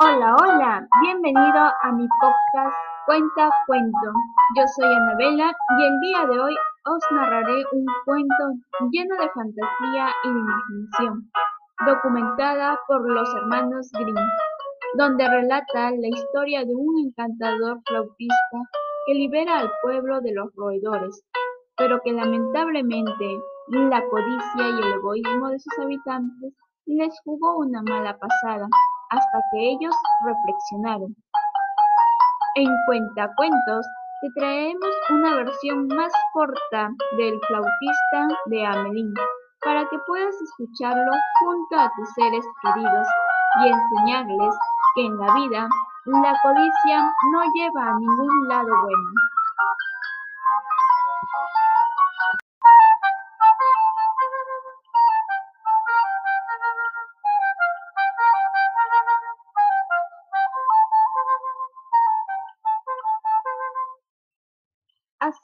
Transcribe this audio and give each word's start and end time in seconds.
Hola, 0.00 0.36
hola, 0.42 0.86
bienvenido 1.00 1.72
a 1.82 1.92
mi 1.92 2.06
podcast 2.20 2.76
Cuenta 3.06 3.48
Cuento. 3.66 4.12
Yo 4.56 4.64
soy 4.76 4.92
Anabela 4.92 5.50
y 5.78 5.84
el 5.84 6.00
día 6.00 6.26
de 6.26 6.38
hoy 6.38 6.54
os 6.84 7.02
narraré 7.12 7.64
un 7.72 7.86
cuento 8.04 8.52
lleno 8.90 9.16
de 9.16 9.30
fantasía 9.30 10.10
y 10.24 10.28
de 10.28 10.38
imaginación, 10.38 11.30
documentada 11.86 12.78
por 12.86 13.10
los 13.10 13.34
hermanos 13.36 13.90
Grimm, 13.92 14.16
donde 14.98 15.28
relata 15.28 15.92
la 15.92 16.08
historia 16.08 16.66
de 16.66 16.74
un 16.74 17.06
encantador 17.06 17.80
flautista 17.86 18.58
que 19.06 19.14
libera 19.14 19.60
al 19.60 19.72
pueblo 19.80 20.20
de 20.20 20.34
los 20.34 20.54
roedores, 20.54 21.24
pero 21.78 22.02
que 22.02 22.12
lamentablemente 22.12 23.40
la 23.70 24.02
codicia 24.08 24.68
y 24.68 24.80
el 24.80 24.92
egoísmo 24.94 25.48
de 25.48 25.58
sus 25.58 25.78
habitantes 25.78 26.54
les 26.86 27.14
jugó 27.24 27.58
una 27.58 27.82
mala 27.82 28.16
pasada 28.16 28.66
hasta 29.10 29.38
que 29.50 29.70
ellos 29.72 29.94
reflexionaron. 30.24 31.14
En 32.54 32.68
Cuentacuentos 32.86 33.86
te 34.20 34.28
traemos 34.36 34.88
una 35.10 35.36
versión 35.36 35.86
más 35.88 36.12
corta 36.32 36.90
del 37.18 37.38
flautista 37.46 38.28
de 38.46 38.66
Amelín 38.66 39.14
para 39.62 39.86
que 39.88 39.98
puedas 40.06 40.34
escucharlo 40.40 41.12
junto 41.40 41.76
a 41.78 41.92
tus 41.96 42.08
seres 42.14 42.44
queridos 42.62 43.06
y 43.62 43.68
enseñarles 43.68 44.54
que 44.94 45.06
en 45.06 45.18
la 45.18 45.34
vida 45.34 45.68
la 46.06 46.34
codicia 46.42 47.02
no 47.32 47.42
lleva 47.54 47.90
a 47.90 47.98
ningún 47.98 48.48
lado 48.48 48.68
bueno. 48.82 49.10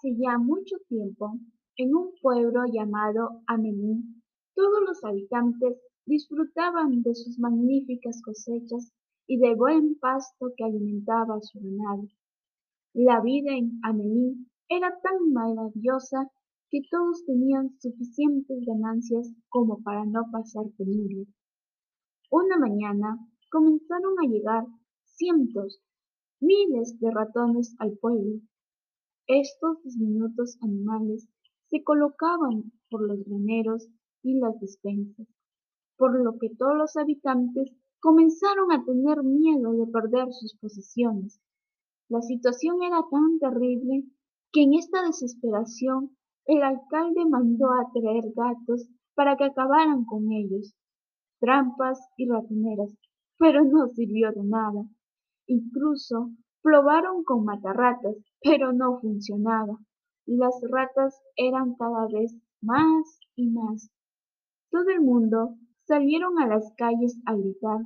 Ya 0.07 0.37
mucho 0.37 0.77
tiempo, 0.87 1.33
en 1.79 1.97
un 1.97 2.13
pueblo 2.21 2.65
llamado 2.71 3.41
Amelín, 3.47 4.23
todos 4.55 4.83
los 4.87 5.03
habitantes 5.03 5.81
disfrutaban 6.05 7.03
de 7.03 7.15
sus 7.15 7.39
magníficas 7.39 8.21
cosechas 8.21 8.93
y 9.27 9.39
del 9.39 9.57
buen 9.57 9.99
pasto 9.99 10.53
que 10.55 10.65
alimentaba 10.65 11.41
su 11.41 11.59
ganado. 11.59 12.07
La 12.93 13.23
vida 13.23 13.57
en 13.57 13.81
Amelín 13.83 14.51
era 14.69 14.95
tan 15.01 15.33
maravillosa 15.33 16.31
que 16.69 16.83
todos 16.91 17.25
tenían 17.25 17.71
suficientes 17.81 18.59
ganancias 18.67 19.33
como 19.49 19.83
para 19.83 20.05
no 20.05 20.25
pasar 20.31 20.67
peligro. 20.77 21.25
Una 22.31 22.59
mañana 22.59 23.27
comenzaron 23.51 24.17
a 24.23 24.29
llegar 24.29 24.67
cientos, 25.07 25.81
miles 26.41 27.01
de 27.01 27.11
ratones 27.11 27.75
al 27.79 27.97
pueblo 27.97 28.43
estos 29.27 29.83
diminutos 29.85 30.59
animales 30.61 31.29
se 31.71 31.83
colocaban 31.83 32.73
por 32.91 33.07
los 33.07 33.25
graneros 33.25 33.89
y 34.23 34.39
las 34.39 34.59
despensas, 34.61 35.27
por 35.97 36.23
lo 36.23 36.39
que 36.39 36.51
todos 36.51 36.77
los 36.77 36.97
habitantes 36.97 37.73
comenzaron 38.01 38.71
a 38.71 38.85
tener 38.85 39.23
miedo 39.23 39.73
de 39.73 39.87
perder 39.87 40.27
sus 40.31 40.57
posesiones. 40.61 41.41
La 42.09 42.21
situación 42.21 42.83
era 42.83 43.01
tan 43.11 43.39
terrible 43.39 44.05
que 44.53 44.63
en 44.63 44.75
esta 44.75 45.03
desesperación 45.03 46.17
el 46.47 46.63
alcalde 46.63 47.25
mandó 47.29 47.71
a 47.73 47.91
traer 47.93 48.25
gatos 48.37 48.87
para 49.15 49.37
que 49.37 49.45
acabaran 49.45 50.05
con 50.05 50.31
ellos, 50.31 50.75
trampas 51.41 51.99
y 52.19 52.29
ratoneras, 52.29 52.91
pero 53.39 53.65
no 53.65 53.89
sirvió 53.89 54.33
de 54.33 54.45
nada. 54.45 54.85
Incluso 55.47 56.31
Probaron 56.65 57.25
con 57.25 57.45
matarratas, 57.45 58.17
pero 58.41 58.73
no 58.73 58.99
funcionaba. 58.99 59.77
Las 60.25 60.55
ratas 60.71 61.21
eran 61.37 61.75
cada 61.75 62.07
vez 62.07 62.35
más 62.63 63.21
y 63.37 63.51
más. 63.51 63.91
Todo 64.71 64.89
el 64.89 65.03
mundo 65.03 65.59
salieron 65.87 66.39
a 66.39 66.47
las 66.47 66.73
calles 66.79 67.21
a 67.27 67.35
gritar. 67.35 67.81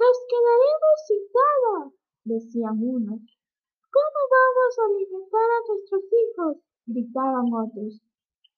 ¡Nos 0.00 0.18
quedaremos 0.28 0.96
sin 1.06 1.22
nada! 1.38 1.92
decían 2.24 2.76
unos. 2.82 3.20
¿Cómo 3.92 4.20
vamos 4.34 4.78
a 4.78 4.86
alimentar 4.90 5.48
a 5.48 5.66
nuestros 5.68 6.02
hijos? 6.22 6.56
gritaban 6.86 7.54
otros. 7.54 8.02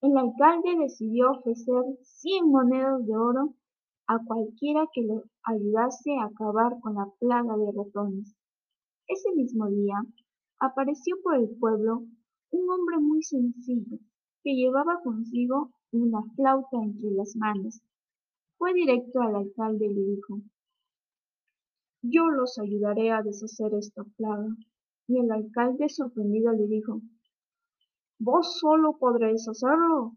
El 0.00 0.16
alcalde 0.16 0.74
decidió 0.78 1.32
ofrecer 1.32 1.84
cien 2.00 2.48
monedas 2.48 3.04
de 3.06 3.14
oro 3.14 3.54
a 4.06 4.18
cualquiera 4.26 4.86
que 4.92 5.02
lo 5.02 5.24
ayudase 5.44 6.16
a 6.18 6.26
acabar 6.26 6.78
con 6.80 6.94
la 6.94 7.06
plaga 7.18 7.56
de 7.56 7.72
ratones. 7.72 8.34
Ese 9.06 9.32
mismo 9.34 9.68
día 9.68 9.96
apareció 10.60 11.16
por 11.22 11.36
el 11.36 11.48
pueblo 11.58 12.04
un 12.50 12.70
hombre 12.70 12.98
muy 12.98 13.22
sencillo 13.22 13.98
que 14.42 14.54
llevaba 14.54 15.00
consigo 15.02 15.70
una 15.90 16.22
flauta 16.36 16.76
entre 16.82 17.10
las 17.12 17.34
manos. 17.36 17.80
Fue 18.58 18.74
directo 18.74 19.20
al 19.20 19.36
alcalde 19.36 19.86
y 19.86 19.94
le 19.94 20.04
dijo, 20.04 20.40
Yo 22.02 22.28
los 22.28 22.58
ayudaré 22.58 23.10
a 23.10 23.22
deshacer 23.22 23.74
esta 23.74 24.04
plaga. 24.16 24.48
Y 25.06 25.18
el 25.18 25.30
alcalde 25.30 25.88
sorprendido 25.88 26.52
le 26.52 26.66
dijo, 26.66 27.00
¿Vos 28.18 28.58
solo 28.58 28.96
podréis 28.98 29.48
hacerlo? 29.48 30.12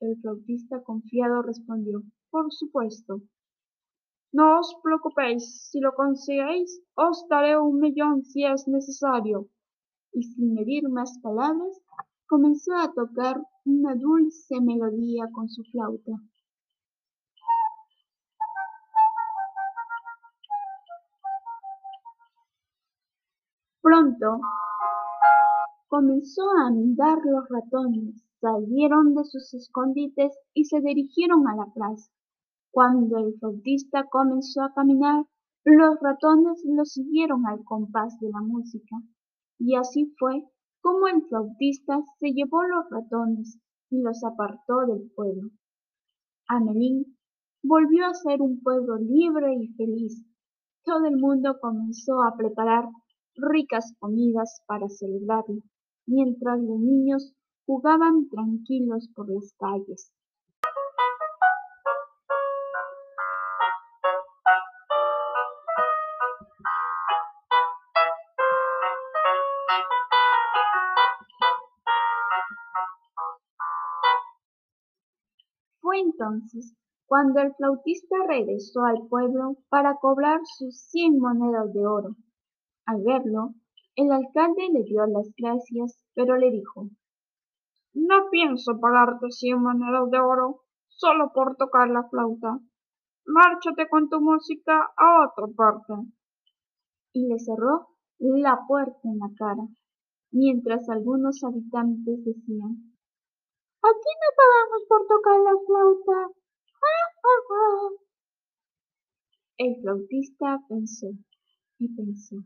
El 0.00 0.20
flautista 0.20 0.82
confiado 0.82 1.42
respondió, 1.42 2.02
por 2.34 2.52
supuesto. 2.52 3.12
No 4.32 4.58
os 4.58 4.68
preocupéis, 4.82 5.44
si 5.70 5.78
lo 5.78 5.90
conseguís, 5.94 6.70
os 7.06 7.16
daré 7.30 7.52
un 7.56 7.78
millón 7.78 8.24
si 8.30 8.40
es 8.44 8.66
necesario. 8.66 9.38
Y 10.18 10.20
sin 10.30 10.52
medir 10.56 10.82
más 10.88 11.10
palabras, 11.22 11.74
comenzó 12.26 12.72
a 12.74 12.92
tocar 12.92 13.36
una 13.64 13.94
dulce 13.94 14.60
melodía 14.60 15.24
con 15.32 15.48
su 15.48 15.62
flauta. 15.70 16.14
Pronto 23.80 24.40
comenzó 25.86 26.42
a 26.58 26.66
andar 26.66 27.18
los 27.24 27.44
ratones 27.48 28.24
salieron 28.44 29.14
de 29.14 29.24
sus 29.24 29.54
escondites 29.54 30.38
y 30.52 30.64
se 30.64 30.80
dirigieron 30.82 31.48
a 31.48 31.56
la 31.56 31.66
plaza. 31.72 32.10
Cuando 32.74 33.18
el 33.18 33.38
flautista 33.38 34.04
comenzó 34.10 34.62
a 34.62 34.74
caminar, 34.74 35.26
los 35.64 35.96
ratones 36.00 36.60
lo 36.64 36.84
siguieron 36.84 37.46
al 37.46 37.62
compás 37.62 38.18
de 38.18 38.28
la 38.30 38.40
música. 38.40 38.96
Y 39.60 39.76
así 39.76 40.12
fue 40.18 40.42
como 40.80 41.06
el 41.06 41.22
flautista 41.28 42.00
se 42.18 42.32
llevó 42.32 42.64
los 42.64 42.90
ratones 42.90 43.60
y 43.90 44.02
los 44.02 44.24
apartó 44.24 44.80
del 44.88 45.08
pueblo. 45.14 45.50
Amelín 46.48 47.16
volvió 47.62 48.06
a 48.06 48.14
ser 48.14 48.42
un 48.42 48.60
pueblo 48.60 48.96
libre 48.96 49.54
y 49.54 49.68
feliz. 49.74 50.26
Todo 50.82 51.04
el 51.04 51.16
mundo 51.16 51.56
comenzó 51.60 52.24
a 52.24 52.36
preparar 52.36 52.88
ricas 53.36 53.94
comidas 54.00 54.62
para 54.66 54.88
celebrarlo, 54.88 55.62
mientras 56.06 56.58
los 56.58 56.80
niños 56.80 57.34
jugaban 57.66 58.28
tranquilos 58.30 59.08
por 59.14 59.30
las 59.30 59.54
calles. 59.60 60.12
Entonces 75.94 76.76
cuando 77.06 77.40
el 77.40 77.54
flautista 77.54 78.16
regresó 78.26 78.84
al 78.84 79.06
pueblo 79.08 79.56
para 79.68 79.96
cobrar 79.96 80.40
sus 80.44 80.78
cien 80.90 81.18
monedas 81.18 81.72
de 81.72 81.86
oro. 81.86 82.16
Al 82.86 83.02
verlo, 83.02 83.54
el 83.94 84.10
alcalde 84.10 84.68
le 84.72 84.84
dio 84.84 85.06
las 85.06 85.30
gracias, 85.36 86.02
pero 86.14 86.36
le 86.36 86.50
dijo 86.50 86.88
no 87.94 88.28
pienso 88.28 88.80
pagarte 88.80 89.30
cien 89.30 89.62
monedas 89.62 90.10
de 90.10 90.18
oro 90.18 90.62
solo 90.88 91.30
por 91.32 91.56
tocar 91.56 91.88
la 91.88 92.02
flauta. 92.08 92.58
Márchate 93.24 93.88
con 93.88 94.08
tu 94.08 94.20
música 94.20 94.92
a 94.96 95.28
otra 95.28 95.46
parte. 95.54 95.94
Y 97.12 97.28
le 97.28 97.38
cerró 97.38 97.86
la 98.18 98.60
puerta 98.66 98.98
en 99.04 99.18
la 99.20 99.30
cara, 99.36 99.62
mientras 100.32 100.88
algunos 100.88 101.44
habitantes 101.44 102.24
decían, 102.24 102.93
Aquí 103.84 104.12
no 104.22 104.28
pagamos 104.40 104.82
por 104.88 105.06
tocar 105.06 105.40
la 105.40 105.52
flauta. 105.66 106.18
El 109.58 109.76
flautista 109.82 110.58
pensó 110.68 111.08
y 111.78 111.94
pensó, 111.94 112.36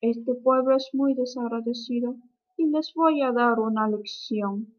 este 0.00 0.34
pueblo 0.36 0.76
es 0.76 0.88
muy 0.92 1.14
desagradecido 1.14 2.14
y 2.56 2.70
les 2.70 2.92
voy 2.94 3.22
a 3.22 3.32
dar 3.32 3.58
una 3.58 3.88
lección. 3.88 4.72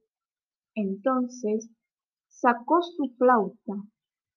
Entonces 0.74 1.70
sacó 2.30 2.82
su 2.82 3.14
flauta 3.18 3.76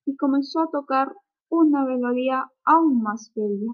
y 0.04 0.16
comenzó 0.16 0.62
a 0.62 0.70
tocar 0.70 1.14
una 1.48 1.84
melodía 1.84 2.50
aún 2.64 3.02
más 3.02 3.32
bella. 3.36 3.72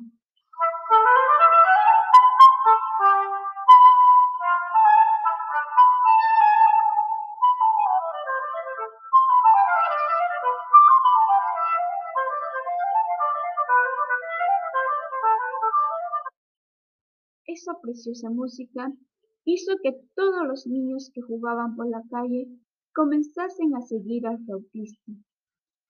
Preciosa 17.81 18.31
música 18.31 18.93
hizo 19.44 19.76
que 19.82 19.93
todos 20.14 20.46
los 20.46 20.67
niños 20.67 21.11
que 21.14 21.22
jugaban 21.22 21.76
por 21.76 21.88
la 21.88 22.02
calle 22.11 22.49
comenzasen 22.94 23.75
a 23.76 23.81
seguir 23.81 24.26
al 24.26 24.44
flautista, 24.44 25.12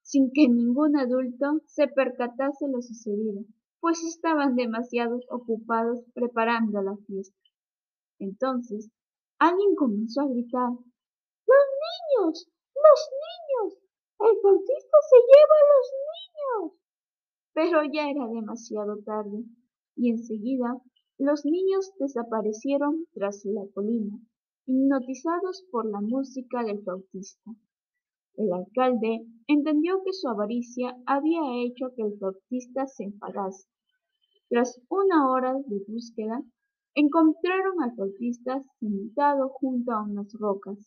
sin 0.03 0.31
que 0.33 0.49
ningún 0.49 0.97
adulto 0.97 1.61
se 1.67 1.89
percatase 1.89 2.69
lo 2.69 2.83
sucedido, 2.83 3.45
pues 3.81 4.03
estaban 4.05 4.55
demasiado 4.55 5.19
ocupados 5.31 6.05
preparando 6.15 6.83
la 6.83 6.97
fiesta. 7.07 7.37
Entonces, 8.19 8.91
alguien 9.39 9.75
comenzó 9.75 10.21
a 10.21 10.29
gritar, 10.29 10.71
¡Los 10.71 11.67
niños! 11.85 12.49
¡Los 12.75 13.01
niños! 13.25 13.79
¡El 14.21 14.41
flautista 14.41 14.97
se 15.09 15.17
lleva 15.17 15.57
a 15.57 15.69
los 15.73 15.87
niños! 16.11 16.81
Pero 17.55 17.83
ya 17.93 18.11
era 18.11 18.27
demasiado 18.29 18.99
tarde, 18.99 19.45
y 19.97 20.11
enseguida 20.11 20.81
los 21.21 21.45
niños 21.45 21.93
desaparecieron 21.99 23.07
tras 23.13 23.45
la 23.45 23.67
colina, 23.75 24.19
hipnotizados 24.65 25.67
por 25.71 25.85
la 25.85 26.01
música 26.01 26.65
del 26.65 26.83
flautista. 26.83 27.51
El 28.37 28.51
alcalde 28.51 29.27
entendió 29.47 30.03
que 30.03 30.15
su 30.15 30.29
avaricia 30.29 30.97
había 31.05 31.43
hecho 31.63 31.93
que 31.95 32.05
el 32.05 32.17
flautista 32.17 32.87
se 32.87 33.05
enfadase. 33.05 33.69
Tras 34.49 34.81
una 34.89 35.31
hora 35.31 35.53
de 35.67 35.85
búsqueda, 35.87 36.43
encontraron 36.95 37.83
al 37.83 37.95
flautista 37.95 38.65
sentado 38.79 39.51
junto 39.51 39.93
a 39.93 40.03
unas 40.03 40.33
rocas. 40.41 40.79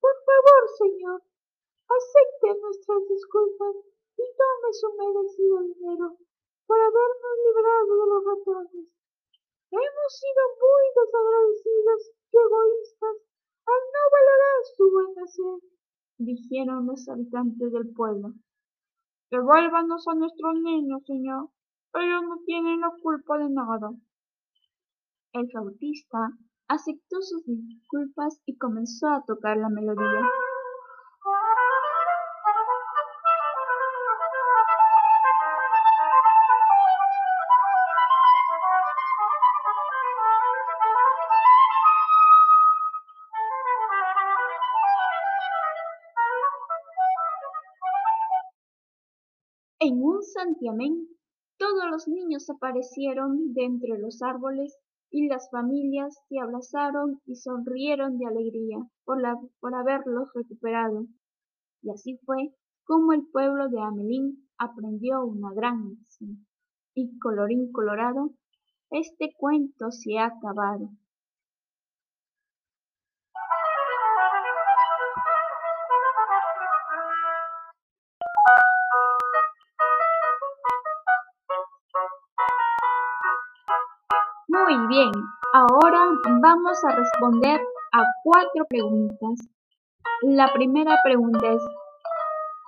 Por 0.00 0.14
favor, 0.24 0.62
señor, 0.78 1.22
acepte 1.84 2.60
nuestras 2.62 3.08
disculpas 3.10 3.76
y 4.16 4.22
tome 4.40 4.72
su 4.72 4.88
merecido 4.96 5.62
dinero 5.64 6.16
por 6.70 6.78
habernos 6.78 7.34
librado 7.46 7.92
de 7.98 8.06
los 8.14 8.22
ratones. 8.30 8.86
Hemos 9.74 10.10
sido 10.22 10.42
muy 10.62 10.84
desagradecidos 10.94 12.00
y 12.30 12.36
egoístas 12.38 13.16
al 13.66 13.82
no 13.90 14.02
valorar 14.14 14.58
su 14.76 14.84
buen 14.94 15.18
hacer, 15.18 15.58
dijeron 16.18 16.86
los 16.86 17.08
habitantes 17.08 17.72
del 17.72 17.92
pueblo. 17.92 18.34
Devuélvanos 19.32 20.06
a 20.06 20.14
nuestros 20.14 20.54
niños, 20.62 21.02
señor. 21.06 21.50
Ellos 21.94 22.22
no 22.22 22.38
tienen 22.46 22.82
la 22.82 22.92
culpa 23.02 23.36
de 23.38 23.50
nada. 23.50 23.90
El 25.32 25.50
flautista 25.50 26.38
aceptó 26.68 27.20
sus 27.20 27.44
disculpas 27.46 28.40
y 28.46 28.56
comenzó 28.56 29.08
a 29.08 29.24
tocar 29.26 29.56
la 29.56 29.70
melodía. 29.70 30.22
En 49.82 49.94
un 50.02 50.22
santiamén, 50.22 51.08
todos 51.56 51.84
los 51.90 52.06
niños 52.06 52.50
aparecieron 52.50 53.54
de 53.54 53.64
entre 53.64 53.98
los 53.98 54.20
árboles 54.20 54.76
y 55.10 55.26
las 55.26 55.48
familias 55.50 56.18
se 56.28 56.38
abrazaron 56.38 57.22
y 57.24 57.36
sonrieron 57.36 58.18
de 58.18 58.26
alegría 58.26 58.76
por, 59.06 59.22
por 59.58 59.74
haberlos 59.74 60.28
recuperado. 60.34 61.06
Y 61.80 61.92
así 61.92 62.18
fue 62.26 62.54
como 62.84 63.14
el 63.14 63.26
pueblo 63.32 63.70
de 63.70 63.80
Amelín 63.80 64.50
aprendió 64.58 65.24
una 65.24 65.50
gran 65.54 65.88
lección. 65.88 66.46
Y 66.94 67.18
colorín 67.18 67.72
colorado, 67.72 68.34
este 68.90 69.32
cuento 69.34 69.90
se 69.92 70.18
ha 70.18 70.26
acabado. 70.26 70.90
Muy 84.70 84.86
bien, 84.86 85.10
ahora 85.52 85.98
vamos 86.40 86.84
a 86.84 86.94
responder 86.94 87.60
a 87.92 88.04
cuatro 88.22 88.64
preguntas. 88.68 89.48
La 90.22 90.52
primera 90.52 90.96
pregunta 91.02 91.44
es, 91.44 91.60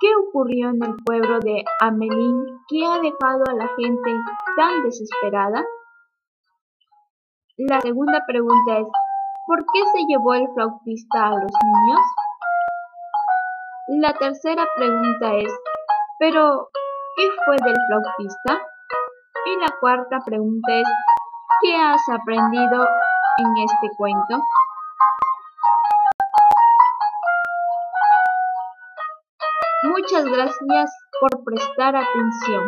¿qué 0.00 0.08
ocurrió 0.16 0.70
en 0.70 0.82
el 0.82 0.96
pueblo 1.04 1.38
de 1.38 1.64
Amelín 1.80 2.44
que 2.68 2.84
ha 2.84 2.98
dejado 2.98 3.44
a 3.48 3.54
la 3.54 3.68
gente 3.76 4.10
tan 4.56 4.82
desesperada? 4.82 5.64
La 7.56 7.80
segunda 7.80 8.24
pregunta 8.26 8.78
es, 8.78 8.86
¿por 9.46 9.60
qué 9.60 9.84
se 9.94 10.04
llevó 10.08 10.34
el 10.34 10.48
flautista 10.54 11.28
a 11.28 11.30
los 11.30 11.52
niños? 11.62 12.00
La 14.00 14.12
tercera 14.14 14.66
pregunta 14.74 15.36
es, 15.36 15.54
¿pero 16.18 16.68
qué 17.16 17.28
fue 17.44 17.56
del 17.64 17.76
flautista? 17.86 18.66
Y 19.46 19.60
la 19.60 19.68
cuarta 19.80 20.18
pregunta 20.24 20.72
es, 20.80 20.88
¿Qué 21.60 21.76
has 21.76 22.08
aprendido 22.08 22.88
en 23.38 23.56
este 23.58 23.96
cuento? 23.96 24.42
Muchas 29.84 30.24
gracias 30.24 30.90
por 31.20 31.44
prestar 31.44 31.96
atención. 31.96 32.62